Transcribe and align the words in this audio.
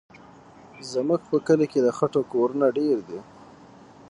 زموږ 0.91 1.21
په 1.31 1.37
کلي 1.47 1.65
کې 1.71 1.79
د 1.83 1.87
خټو 1.97 2.21
کورونه 2.31 2.67
ډېر 2.77 2.97
دي. 3.07 3.19